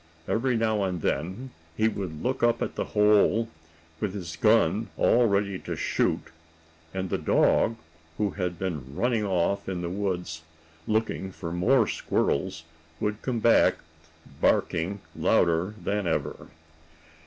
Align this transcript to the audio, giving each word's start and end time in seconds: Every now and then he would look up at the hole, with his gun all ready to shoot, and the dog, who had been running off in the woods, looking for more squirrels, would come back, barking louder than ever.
Every 0.27 0.57
now 0.57 0.83
and 0.83 1.03
then 1.03 1.51
he 1.77 1.87
would 1.87 2.23
look 2.23 2.41
up 2.41 2.63
at 2.63 2.73
the 2.73 2.85
hole, 2.97 3.49
with 3.99 4.15
his 4.15 4.35
gun 4.35 4.87
all 4.97 5.27
ready 5.27 5.59
to 5.59 5.75
shoot, 5.75 6.31
and 6.91 7.11
the 7.11 7.19
dog, 7.19 7.75
who 8.17 8.31
had 8.31 8.57
been 8.57 8.95
running 8.95 9.23
off 9.25 9.69
in 9.69 9.83
the 9.83 9.91
woods, 9.91 10.41
looking 10.87 11.31
for 11.31 11.51
more 11.51 11.87
squirrels, 11.87 12.63
would 12.99 13.21
come 13.21 13.37
back, 13.41 13.75
barking 14.41 15.01
louder 15.15 15.75
than 15.79 16.07
ever. 16.07 16.47